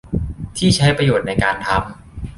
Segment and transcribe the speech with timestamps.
[0.57, 1.77] ที่ใช้ประโยชน์ในการทำ